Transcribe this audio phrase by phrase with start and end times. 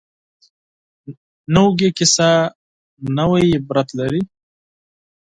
[1.55, 2.29] نوې کیسه
[3.17, 4.21] نوې عبرت لري